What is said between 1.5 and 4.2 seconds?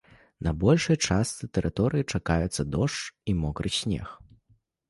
тэрыторыі чакаюцца дождж і мокры снег.